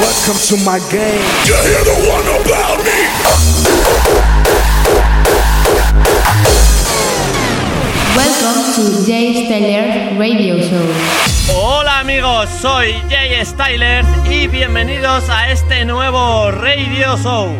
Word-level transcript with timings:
Welcome 0.00 0.38
to 0.46 0.56
my 0.64 0.78
game. 0.90 1.26
You 1.44 1.56
hear 1.58 1.82
the 1.82 1.96
one 2.08 2.26
about 2.40 2.84
me? 2.84 2.99
Jay 8.80 9.44
Styler 9.44 10.16
Radio 10.18 10.56
Show. 10.56 10.86
Hola 11.54 11.98
amigos, 12.00 12.48
soy 12.62 12.94
Jay 13.10 13.44
Stylers 13.44 14.08
y 14.30 14.46
bienvenidos 14.48 15.28
a 15.28 15.50
este 15.50 15.84
nuevo 15.84 16.50
Radio 16.50 17.18
Show. 17.18 17.50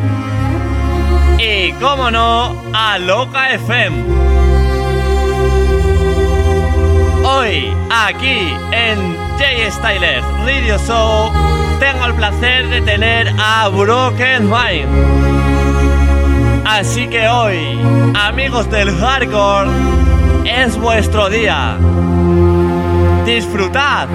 Y 1.38 1.72
como 1.72 2.10
no, 2.10 2.56
a 2.72 2.98
Loca 2.98 3.50
FM. 3.50 4.02
Hoy, 7.22 7.70
aquí 7.90 8.54
en 8.72 9.18
Jay 9.38 9.70
Stylers 9.70 10.24
Radio 10.46 10.78
Show, 10.78 11.30
tengo 11.80 12.06
el 12.06 12.14
placer 12.14 12.66
de 12.70 12.80
tener 12.80 13.30
a 13.38 13.68
Broken 13.68 14.48
Mind. 14.48 14.88
Así 16.64 17.06
que 17.08 17.28
hoy, 17.28 17.78
amigos 18.14 18.70
del 18.70 18.90
hardcore, 18.96 19.68
es 20.64 20.76
vuestro 20.78 21.30
día. 21.30 21.78
Disfrutad. 23.24 24.08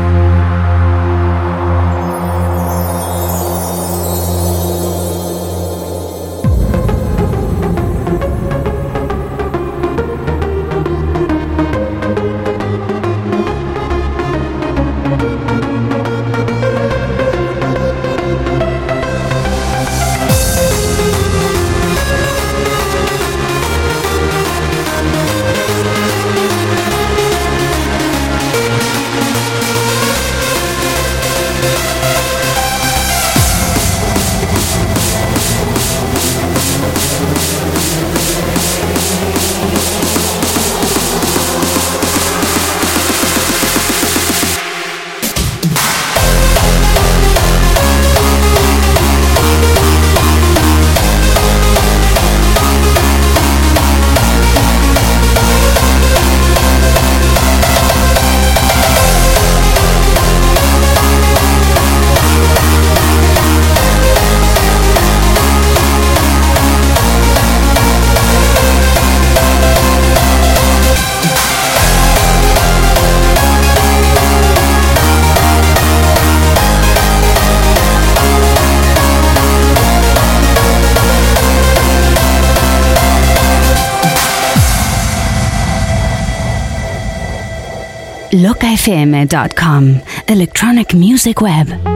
locafm.com, 88.46 90.02
electronic 90.28 90.94
music 90.94 91.42
web. 91.42 91.95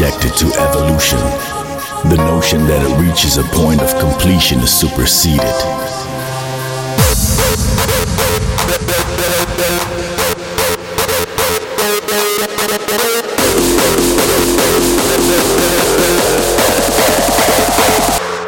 Subjected 0.00 0.34
to 0.34 0.46
evolution. 0.58 1.18
The 2.08 2.16
notion 2.16 2.66
that 2.68 2.80
it 2.80 3.06
reaches 3.06 3.36
a 3.36 3.42
point 3.42 3.82
of 3.82 3.94
completion 4.00 4.60
is 4.60 4.72
superseded. 4.72 5.44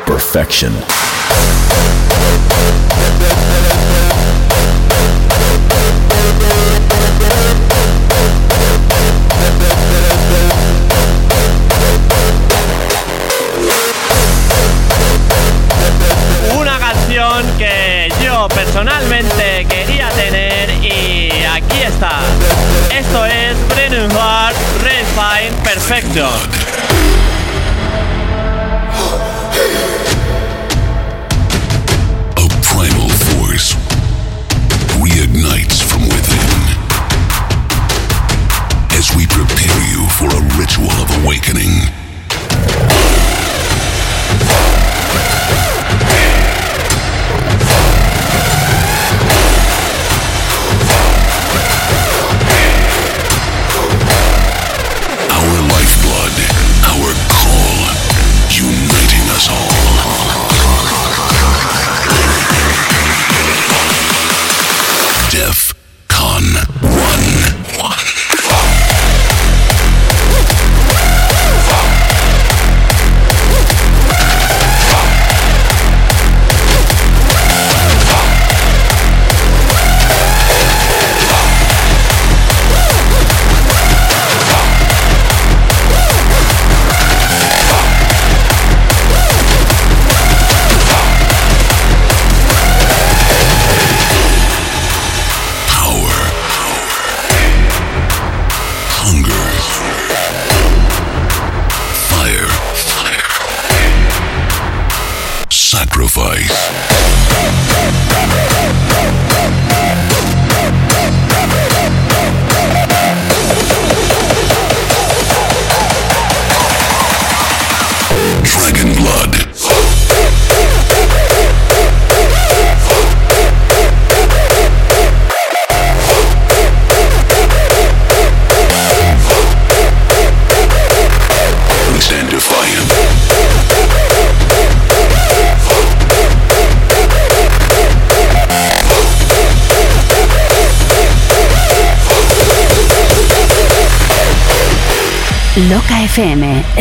Perfection. 0.06 0.72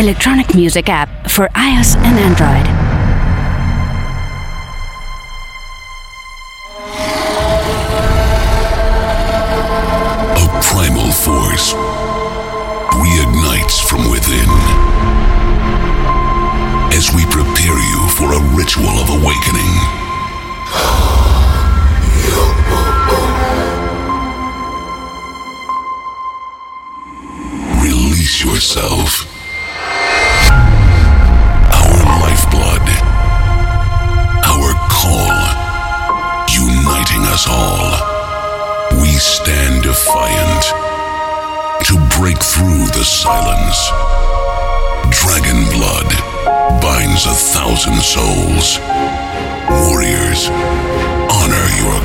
electronic 0.02 0.56
music 0.56 0.90
app 0.90 1.30
for 1.30 1.48
iOS 1.50 1.96
and 1.98 2.18
Android. 2.18 2.91
the 43.02 43.06
silence. 43.06 43.90
Dragon 45.10 45.66
blood 45.74 46.06
binds 46.84 47.26
a 47.26 47.34
thousand 47.34 48.00
souls. 48.00 48.78
Warriors, 49.90 50.50
honor 51.34 51.66
your 51.82 51.98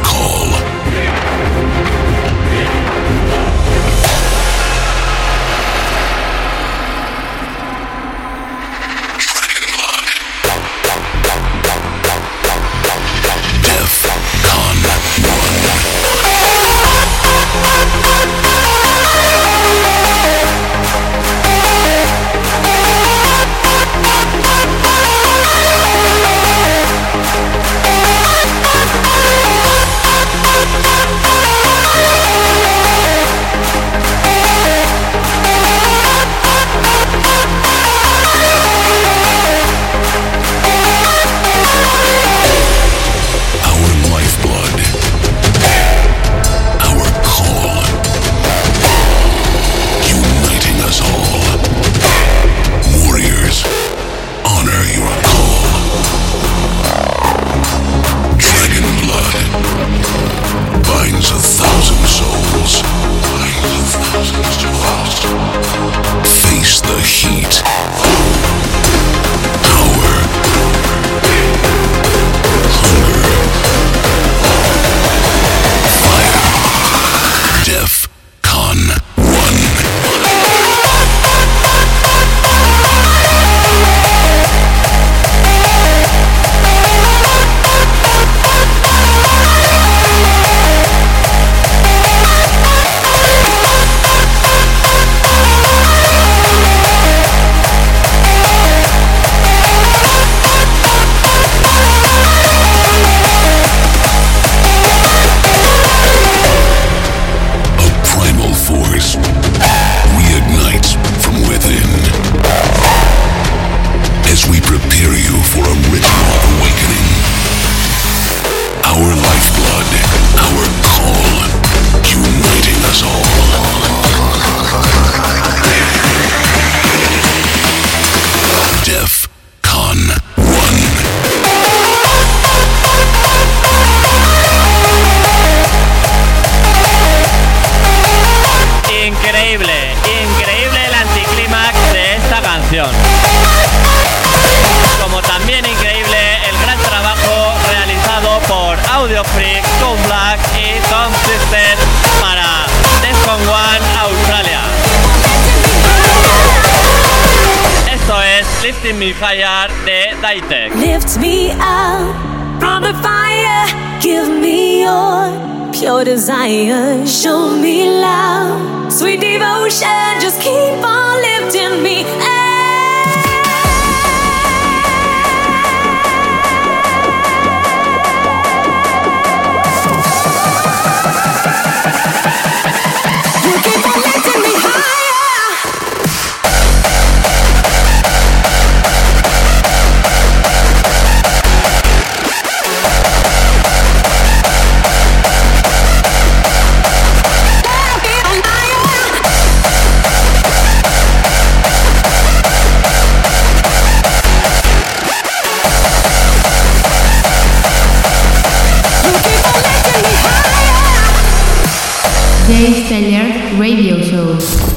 radio 213.58 214.00
shows. 214.02 214.75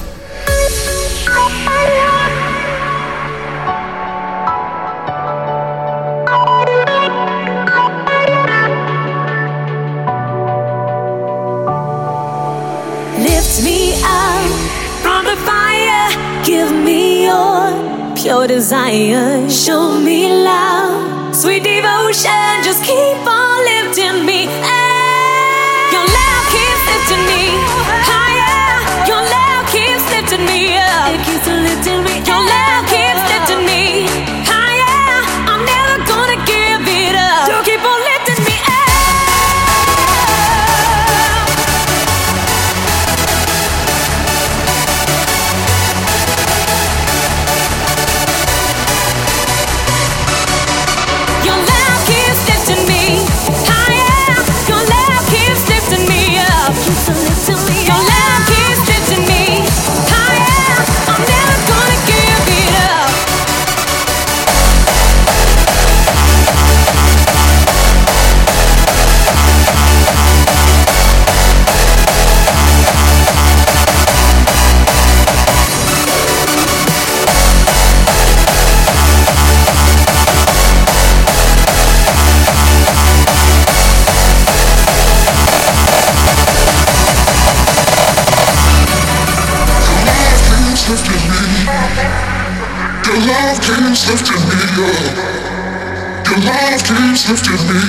Your 93.09 93.17
love 93.17 93.59
keeps 93.59 94.07
lifting 94.07 94.37
me 94.37 94.61
uh. 94.77 94.85
up. 94.85 96.29
Your 96.29 96.37
love 96.45 96.81
keeps 96.85 97.27
lifting 97.27 97.57
me. 97.67 97.81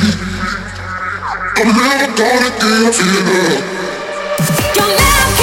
I'm 1.57 1.69
never 1.77 2.09
gonna 2.17 2.51
give 2.57 2.89
it 2.89 3.29
up. 3.29 3.65
Your 4.77 4.89
love. 4.97 5.40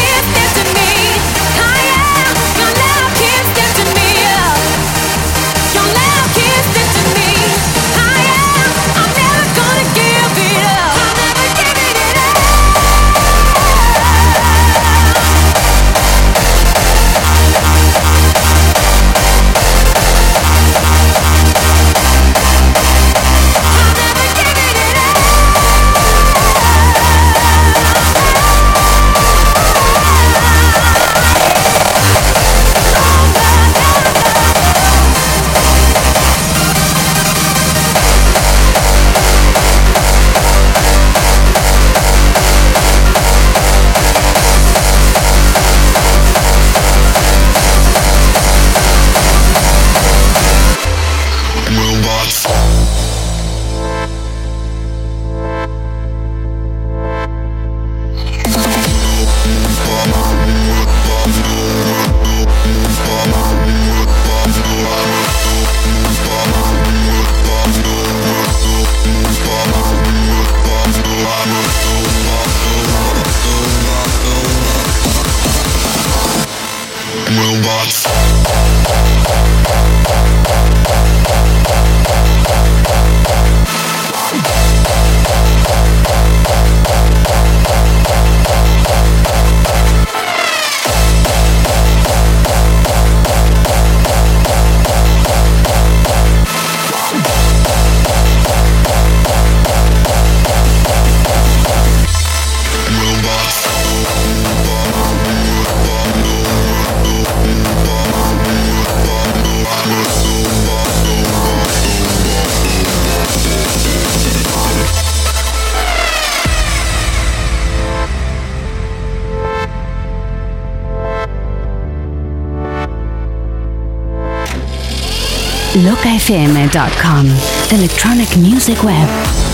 locafm.com, 126.08 127.28
the 127.28 127.76
electronic 127.76 128.38
music 128.38 128.82
web. 128.84 129.47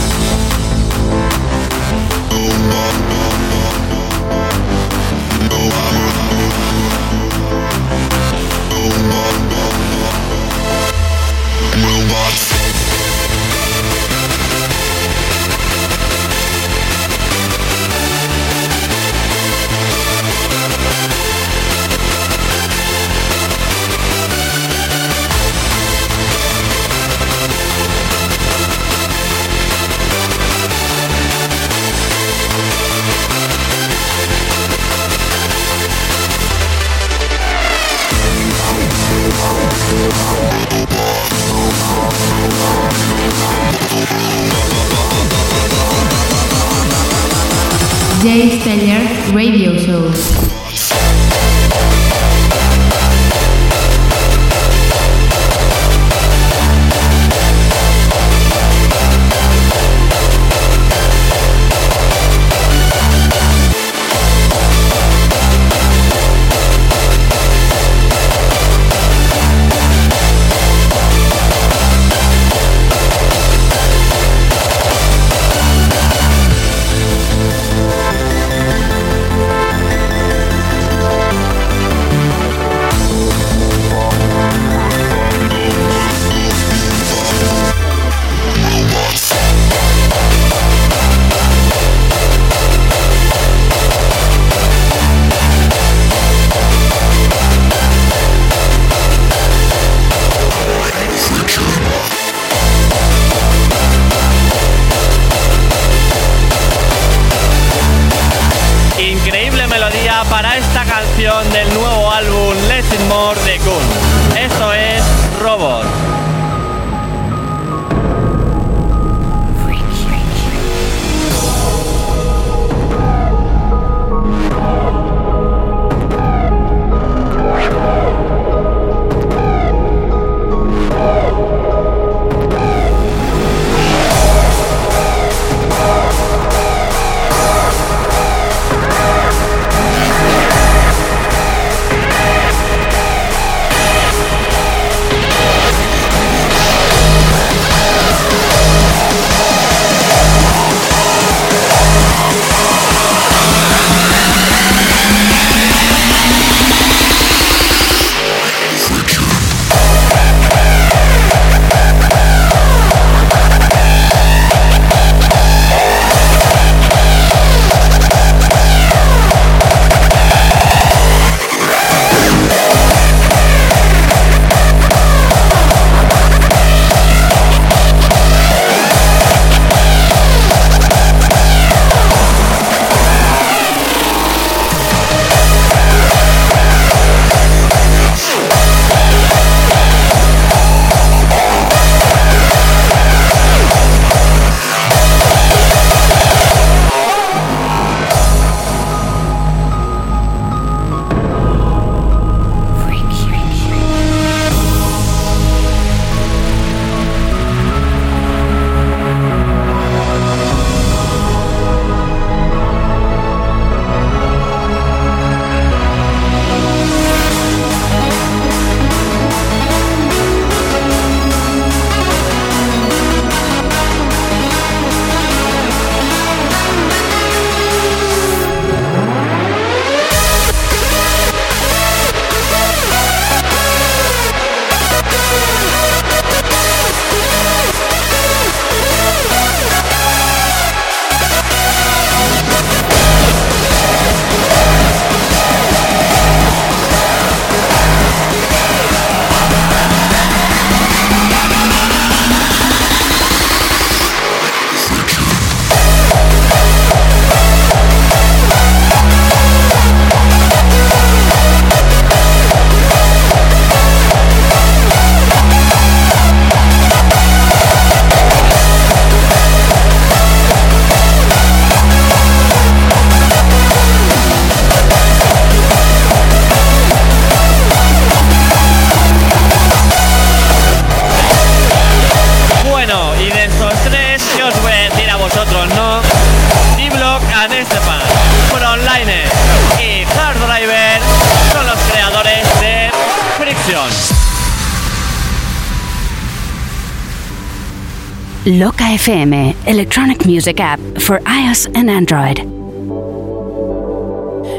Loca 298.46 298.84
FM, 298.84 299.56
electronic 299.70 300.26
music 300.26 300.60
app 300.60 300.78
for 301.00 301.20
iOS 301.20 301.66
and 301.78 301.90
Android. 301.90 302.40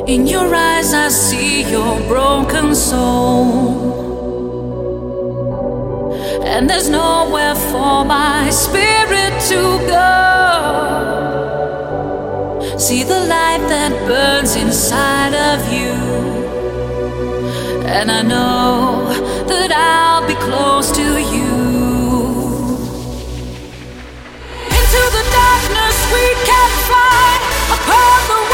In 0.08 0.26
your 0.26 0.54
eyes, 0.54 0.94
I 0.94 1.08
see 1.08 1.70
your 1.70 2.00
broken 2.08 2.74
soul. 2.74 3.92
And 6.46 6.70
there's 6.70 6.88
nowhere 6.88 7.54
for 7.54 8.06
my 8.06 8.48
spirit 8.48 9.38
to 9.50 9.60
go. 9.92 10.08
See 12.78 13.02
the 13.02 13.20
light 13.20 13.66
that 13.68 13.92
burns 14.08 14.56
inside 14.56 15.34
of 15.34 15.70
you. 15.70 15.92
And 17.84 18.10
I 18.10 18.22
know 18.22 19.12
that 19.46 19.70
I'll 19.72 20.26
be 20.26 20.36
close 20.36 20.90
to 20.92 21.18
you. 21.20 21.33
Upon 27.74 28.18
the 28.28 28.38
wings 28.50 28.53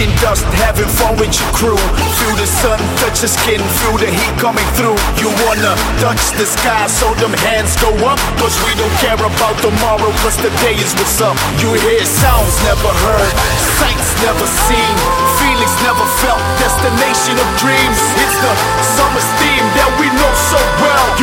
kicking 0.00 0.16
dust, 0.24 0.44
having 0.56 0.88
fun 0.88 1.12
with 1.20 1.28
your 1.36 1.50
crew. 1.52 1.80
Feel 2.16 2.34
the 2.40 2.48
sun 2.48 2.80
touch 3.04 3.20
your 3.20 3.28
skin, 3.28 3.60
feel 3.84 3.96
the 4.00 4.08
heat 4.08 4.34
coming 4.40 4.64
through. 4.72 4.96
You 5.20 5.28
wanna 5.44 5.76
touch 6.00 6.32
the 6.40 6.48
sky, 6.48 6.88
so 6.88 7.12
them 7.20 7.32
hands 7.44 7.76
go 7.76 7.92
up. 8.08 8.16
Cause 8.40 8.56
we 8.64 8.72
don't 8.80 8.96
care 9.04 9.20
about 9.20 9.56
tomorrow, 9.60 10.08
cause 10.24 10.36
today 10.40 10.76
is 10.80 10.96
what's 10.96 11.20
up. 11.20 11.36
You 11.60 11.76
hear 11.84 12.00
sounds 12.08 12.56
never 12.64 12.88
heard, 13.04 13.34
sights 13.76 14.10
never 14.24 14.46
seen, 14.68 14.94
feelings 15.36 15.76
never 15.84 16.06
felt, 16.24 16.40
destination 16.56 17.36
of 17.36 17.48
dreams. 17.60 18.00
It's 18.24 18.38
the 18.40 18.52
summer's 18.96 19.28
theme 19.36 19.66
that 19.76 19.90
we 20.00 20.08
know 20.16 20.32
so 20.48 20.60
well. 20.80 21.19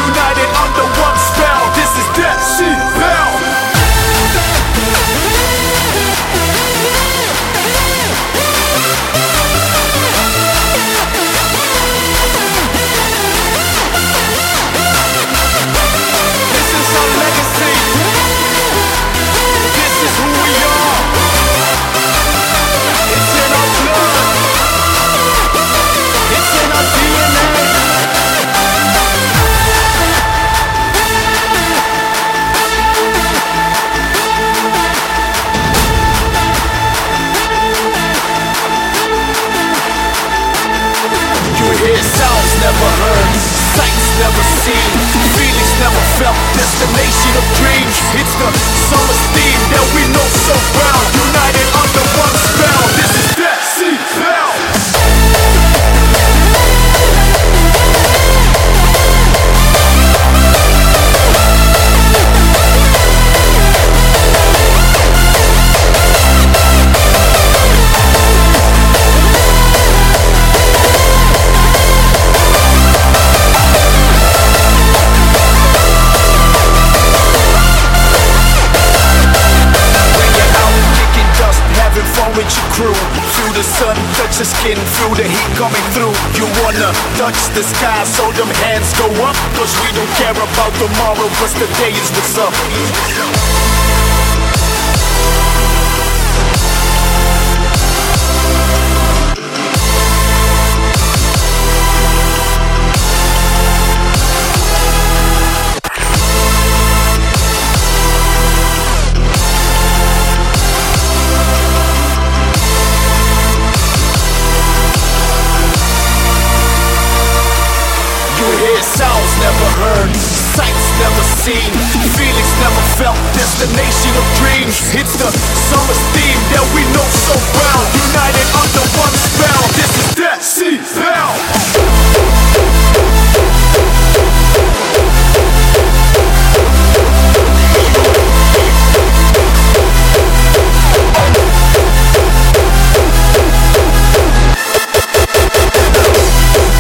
Destination 123.58 124.14
of 124.14 124.26
dreams. 124.38 124.78
It's 124.94 125.18
the 125.18 125.32
summer's 125.34 125.98
theme 126.14 126.38
that 126.54 126.62
we 126.78 126.86
know 126.94 127.08
so 127.26 127.34
well, 127.58 127.82
united 127.90 128.46
under 128.54 128.84
one 129.02 129.14
spell. 129.18 129.64
This 129.74 129.92
is 129.98 130.08
Dead 130.14 130.42
Sea. 130.42 130.78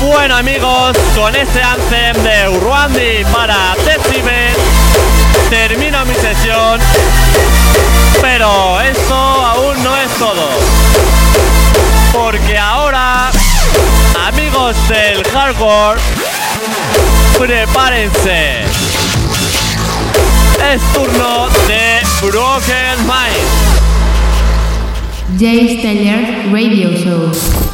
Bueno 0.05 0.35
amigos, 0.35 0.95
con 1.15 1.35
este 1.35 1.59
anthem 1.59 2.15
de 2.21 2.49
Urwandi 2.49 3.25
para 3.33 3.75
Decibel 3.83 4.56
termino 5.49 6.05
mi 6.05 6.13
sesión, 6.13 6.79
pero 8.21 8.81
esto 8.81 9.15
aún 9.15 9.83
no 9.83 9.95
es 9.97 10.11
todo. 10.17 10.49
Porque 12.13 12.57
ahora, 12.57 13.31
amigos 14.27 14.75
del 14.89 15.23
hardcore, 15.23 15.99
prepárense. 17.37 18.61
Es 20.73 20.81
turno 20.93 21.47
de 21.67 22.01
Broken 22.21 22.97
Mind. 23.05 23.57
Jay 25.39 25.79
Steller 25.79 26.51
Radio 26.51 26.89
Show. 26.91 27.66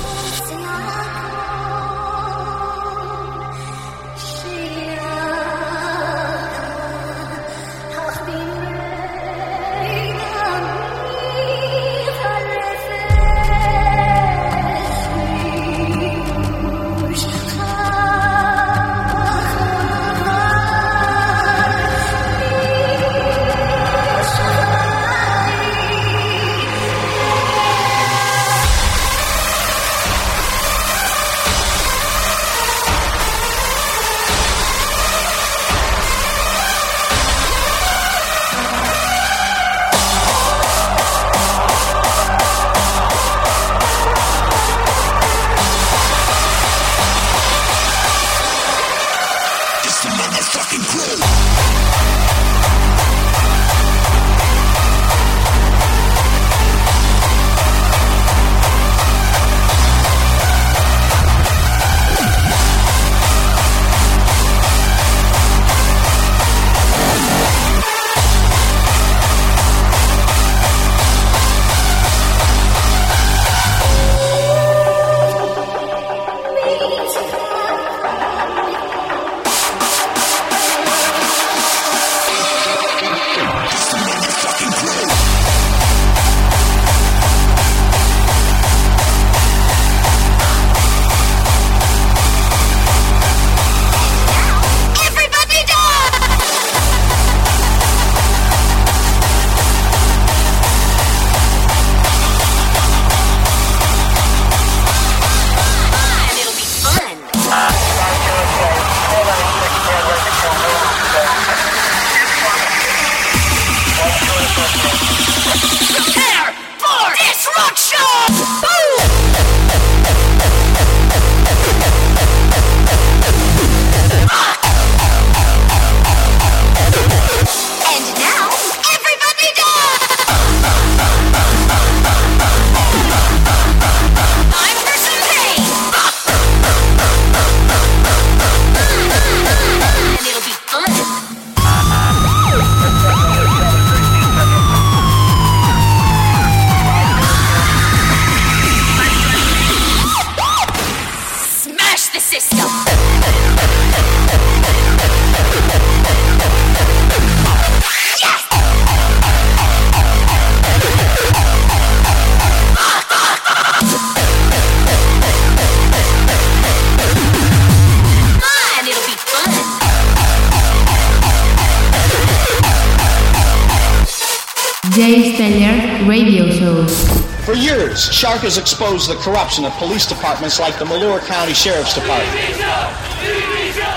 Years, 177.93 178.13
Shark 178.13 178.41
has 178.41 178.57
exposed 178.57 179.09
the 179.09 179.15
corruption 179.15 179.65
of 179.65 179.73
police 179.73 180.05
departments 180.05 180.59
like 180.59 180.77
the 180.79 180.85
Malur 180.85 181.19
County 181.25 181.53
Sheriff's 181.53 181.93
Department. 181.93 182.39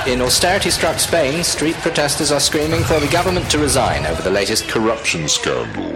In 0.06 0.20
austerity 0.20 0.70
struck 0.70 0.98
Spain, 0.98 1.42
street 1.42 1.76
protesters 1.76 2.30
are 2.30 2.40
screaming 2.40 2.84
for 2.84 3.00
the 3.00 3.08
government 3.08 3.50
to 3.50 3.58
resign 3.58 4.06
over 4.06 4.22
the 4.22 4.30
latest 4.30 4.68
corruption 4.68 5.28
scandal. 5.28 5.95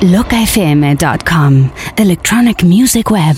LocaFM.com, 0.00 1.70
electronic 1.98 2.62
music 2.64 3.10
web. 3.10 3.36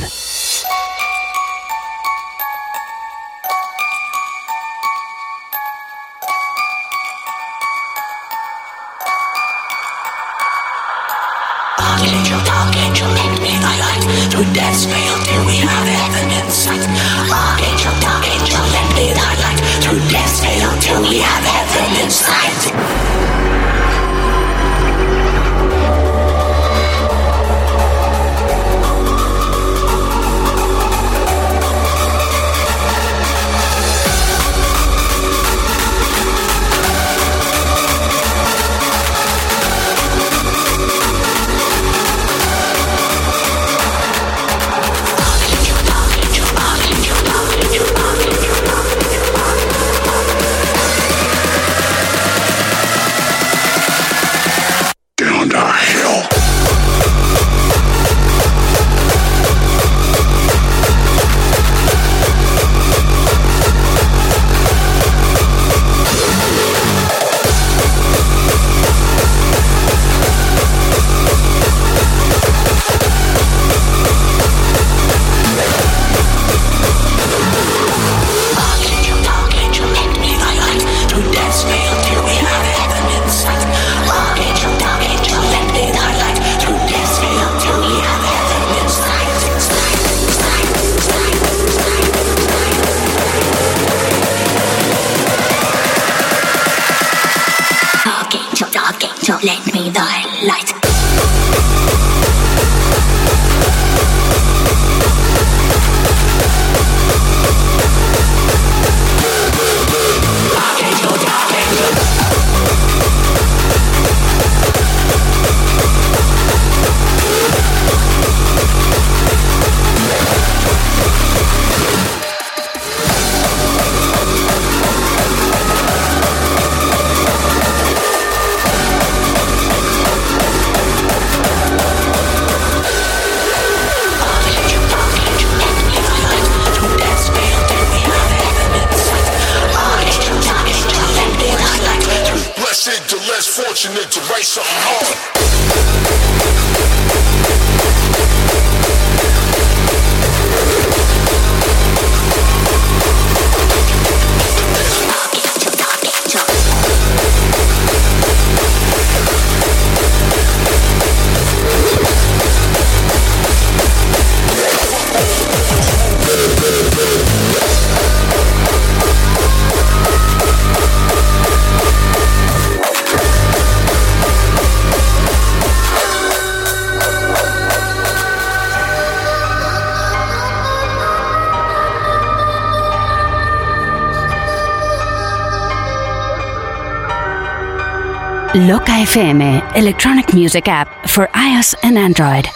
Loca 188.83 188.95
FM, 188.95 189.77
electronic 189.77 190.35
music 190.35 190.67
app 190.67 191.09
for 191.09 191.29
iOS 191.29 191.73
and 191.85 191.97
Android. 191.97 192.49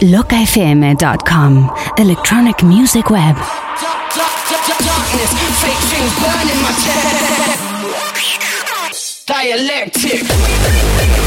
locafm.com, 0.00 1.70
electronic 1.98 2.62
music 2.62 3.10
web. 3.10 3.36
Dialectic. 9.26 11.17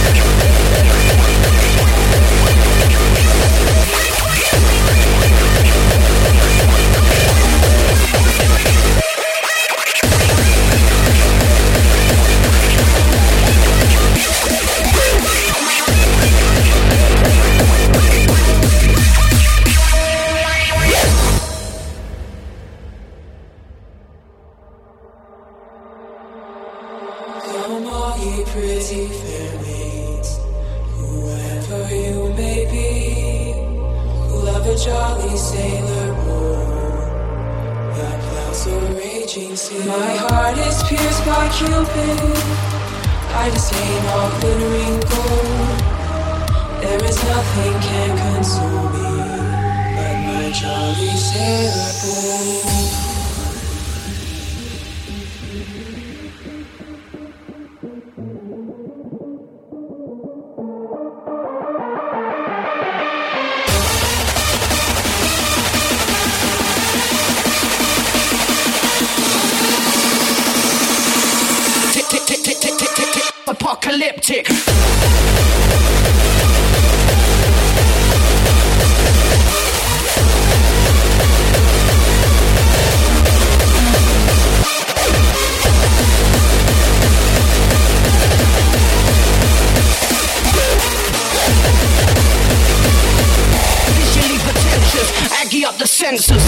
Up 95.66 95.78
the 95.78 95.88
senses. 95.88 96.42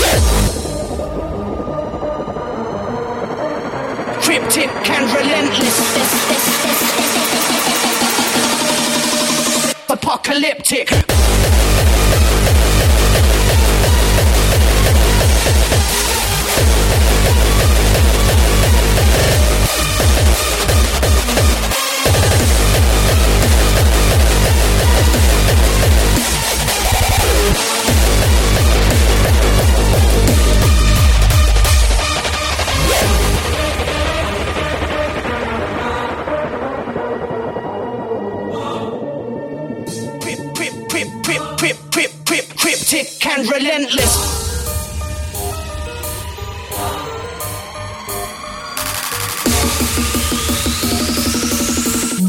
cryptic 4.23 4.69
and 4.89 5.11
relentless. 5.13 5.79
Apocalyptic. 9.89 10.89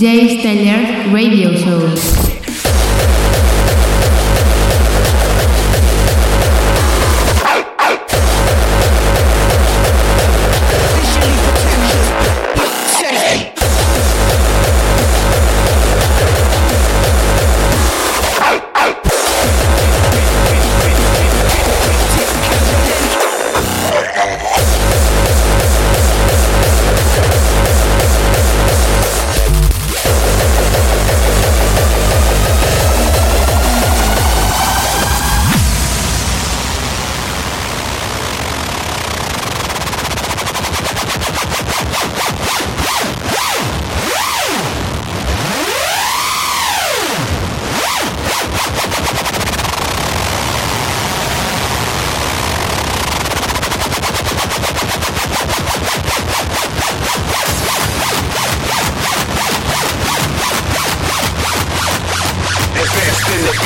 Jay 0.04 0.38
Steller 0.38 1.14
Radio 1.14 1.56
Show. 1.56 2.23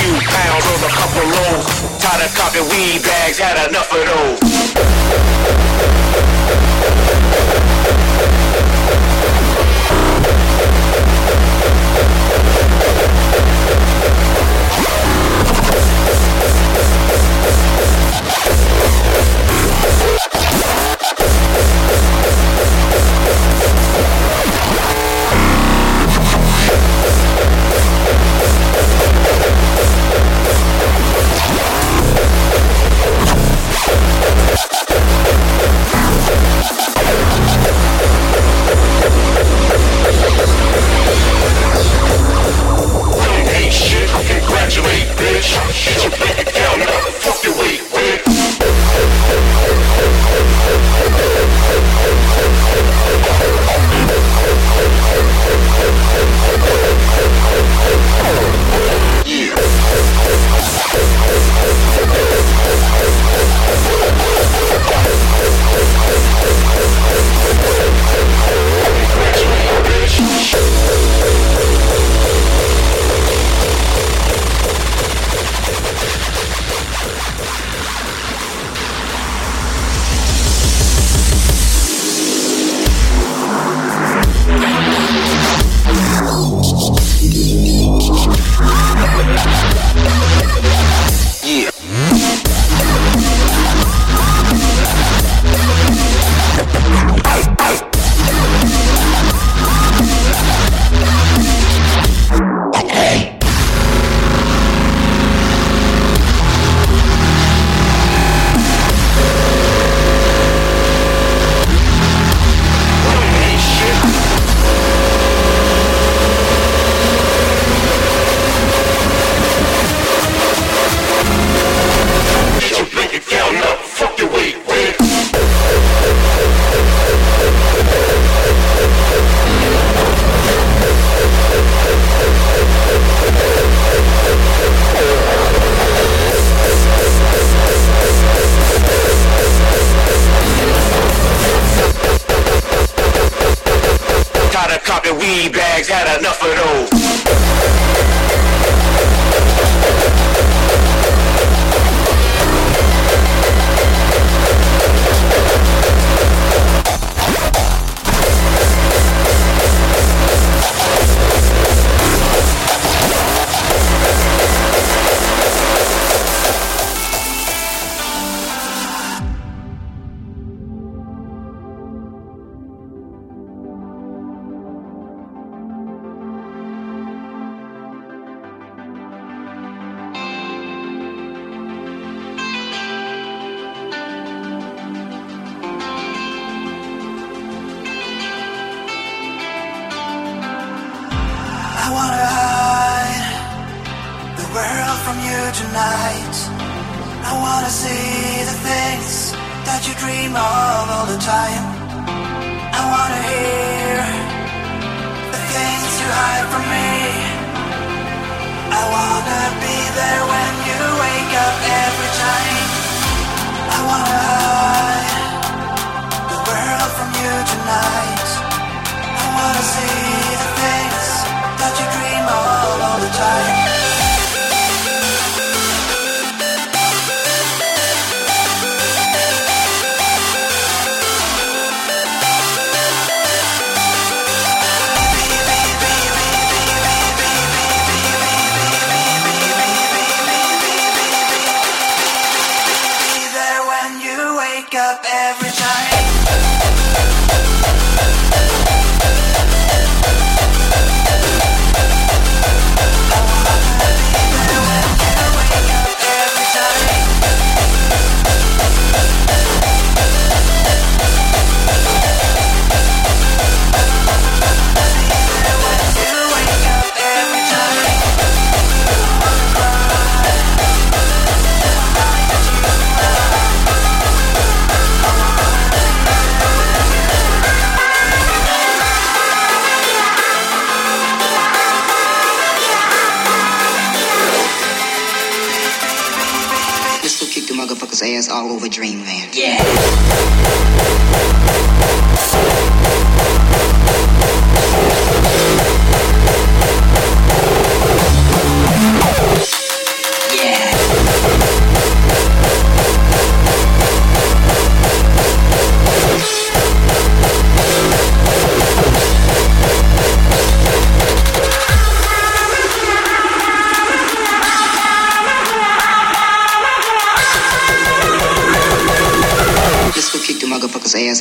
Few 0.08 0.20
pounds 0.20 0.64
on 0.72 0.80
a 0.88 0.92
couple 0.94 1.22
rolls. 1.22 1.66
Tired 2.00 2.24
of 2.24 2.34
copy 2.34 2.60
weed 2.70 3.02
bags, 3.02 3.38
had 3.38 3.68
enough 3.68 3.92
of 3.92 4.06
those. 4.06 4.57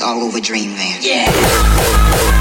All 0.01 0.23
over 0.23 0.39
Dreamland. 0.39 1.03
I'm 1.03 2.36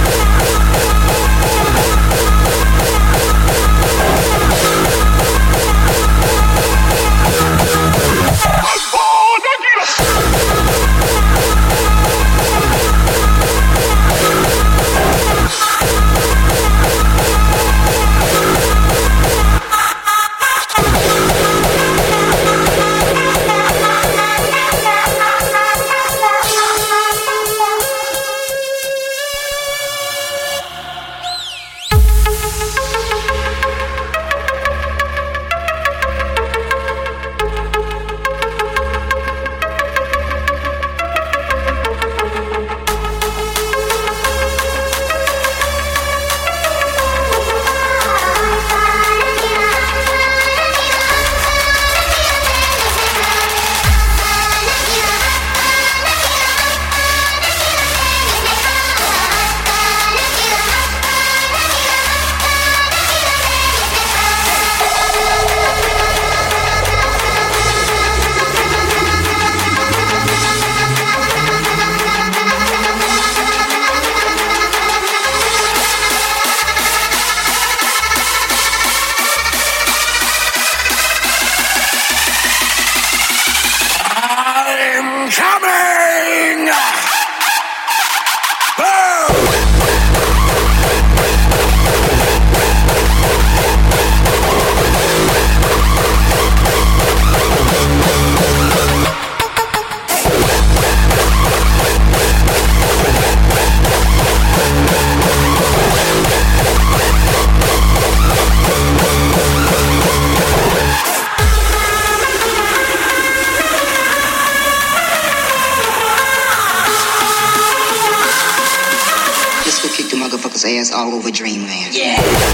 all 120.97 121.12
over 121.12 121.30
dreamland. 121.30 121.94
Yeah. 121.94 122.45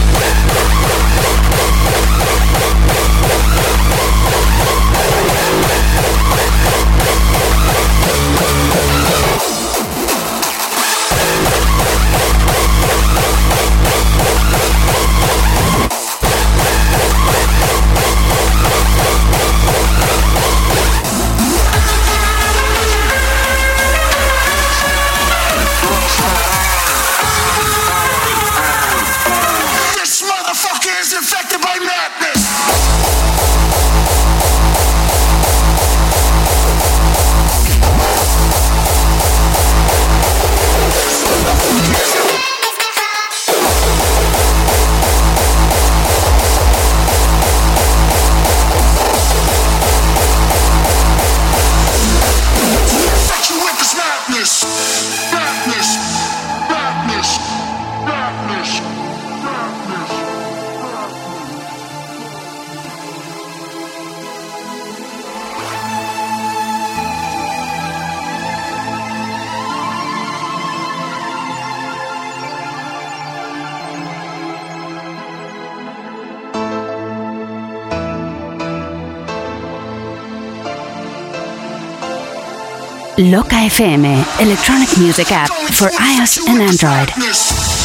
Loca 83.32 83.56
FM, 83.56 84.04
electronic 84.42 84.98
music 84.98 85.32
app 85.32 85.48
for 85.72 85.88
iOS 85.88 86.46
and 86.46 86.60
Android. 86.60 87.81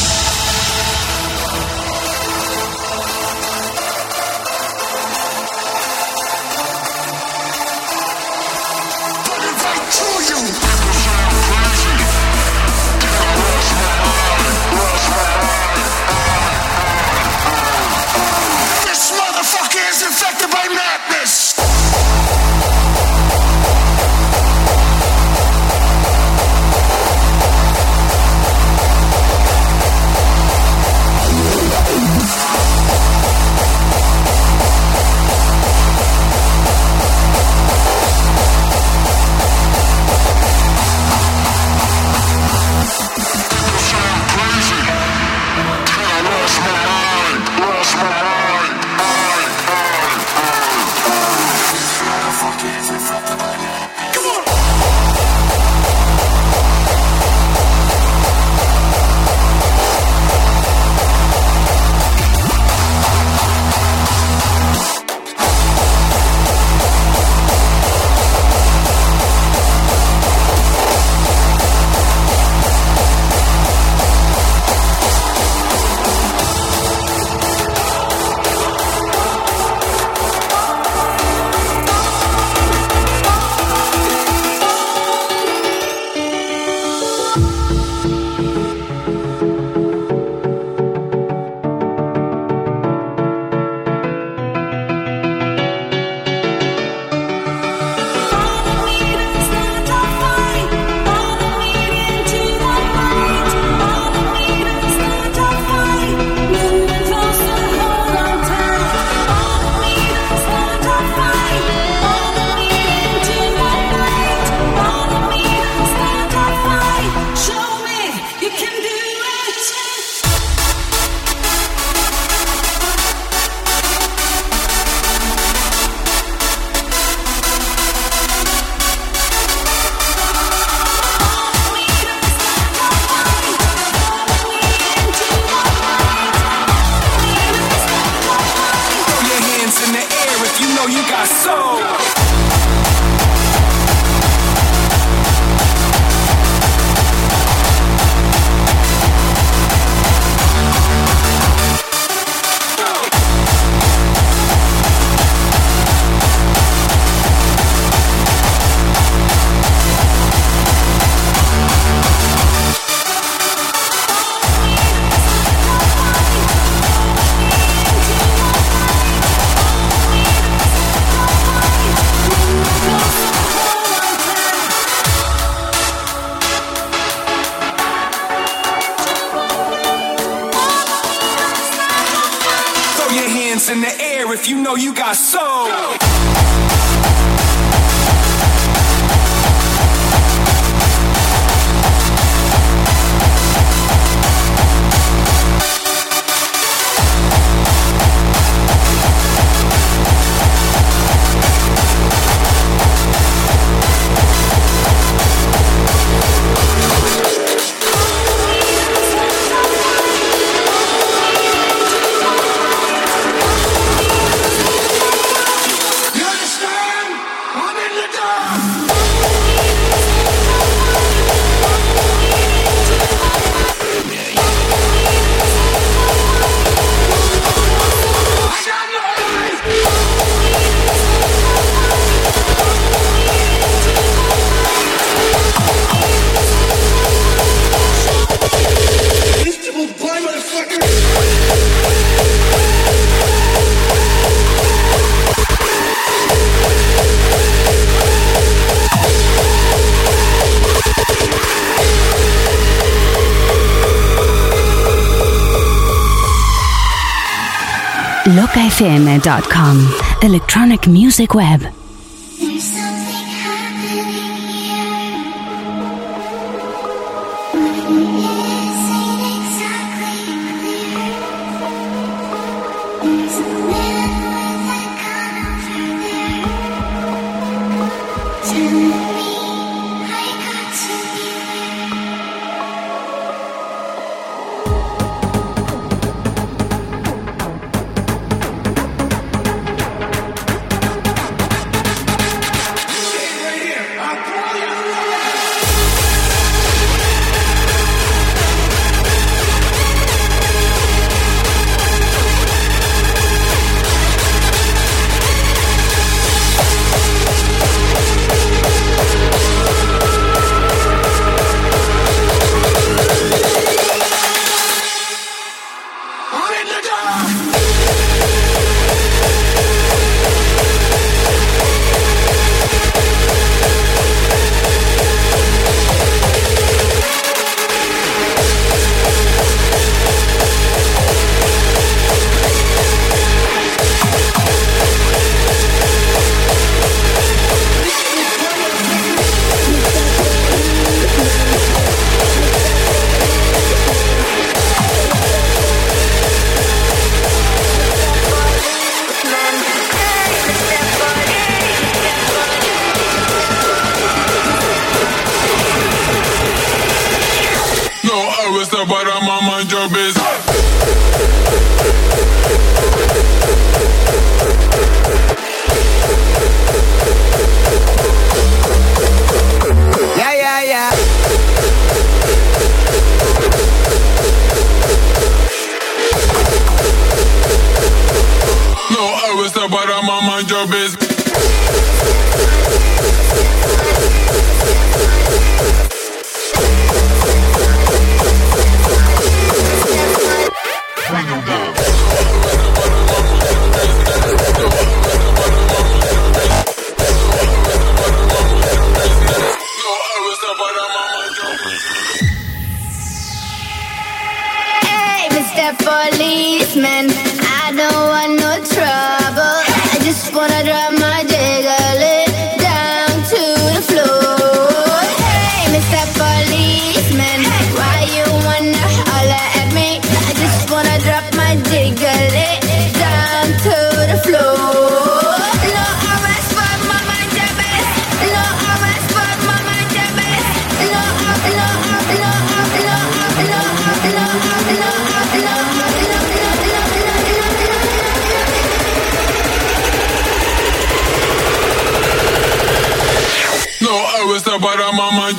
locafm.com. 258.78 259.88
Electronic 260.22 260.86
Music 260.86 261.34
Web. 261.34 261.77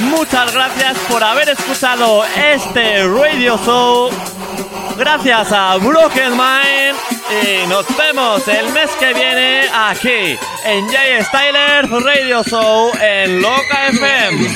Muchas 0.00 0.52
gracias 0.52 0.98
por 1.10 1.22
haber 1.22 1.48
escuchado 1.48 2.24
este 2.24 3.06
radio 3.06 3.58
show. 3.58 4.35
Gracias 4.98 5.52
a 5.52 5.76
Broken 5.76 6.32
Mind. 6.32 6.96
Y 7.30 7.66
nos 7.68 7.84
vemos 7.96 8.46
el 8.48 8.72
mes 8.72 8.90
que 8.98 9.12
viene 9.12 9.62
aquí 9.74 10.38
en 10.64 10.88
Jay 10.88 11.22
Styler 11.22 11.90
Radio 11.90 12.42
Show 12.44 12.92
en 13.00 13.42
Loca 13.42 13.88
FM. 13.88 14.48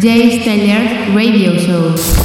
Jay 0.00 0.40
Styler 0.40 1.14
Radio 1.14 1.54
Show. 1.58 2.15